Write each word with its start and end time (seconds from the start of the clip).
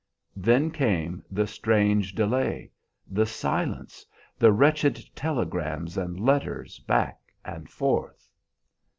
"Then 0.35 0.71
came 0.71 1.23
the 1.29 1.45
strange 1.45 2.15
delay, 2.15 2.71
the 3.05 3.27
silence, 3.27 4.03
the 4.39 4.51
wretched 4.51 4.95
telegrams 5.15 5.95
and 5.95 6.19
letters 6.19 6.79
back 6.79 7.21
and 7.45 7.69
forth. 7.69 8.27